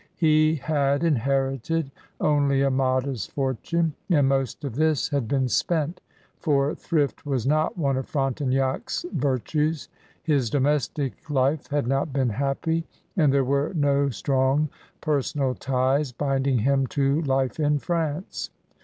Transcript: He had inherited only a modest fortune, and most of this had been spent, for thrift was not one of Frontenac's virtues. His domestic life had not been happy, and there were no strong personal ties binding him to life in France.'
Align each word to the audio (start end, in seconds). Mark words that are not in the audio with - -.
He 0.17 0.55
had 0.55 1.03
inherited 1.03 1.91
only 2.19 2.63
a 2.63 2.71
modest 2.71 3.33
fortune, 3.33 3.93
and 4.09 4.27
most 4.27 4.63
of 4.63 4.73
this 4.73 5.09
had 5.09 5.27
been 5.27 5.47
spent, 5.47 6.01
for 6.39 6.73
thrift 6.73 7.23
was 7.23 7.45
not 7.45 7.77
one 7.77 7.97
of 7.97 8.07
Frontenac's 8.07 9.05
virtues. 9.13 9.89
His 10.23 10.49
domestic 10.49 11.29
life 11.29 11.67
had 11.67 11.85
not 11.85 12.11
been 12.11 12.29
happy, 12.29 12.83
and 13.15 13.31
there 13.31 13.45
were 13.45 13.73
no 13.75 14.09
strong 14.09 14.69
personal 15.01 15.53
ties 15.53 16.11
binding 16.11 16.57
him 16.57 16.87
to 16.87 17.21
life 17.21 17.59
in 17.59 17.77
France.' 17.77 18.49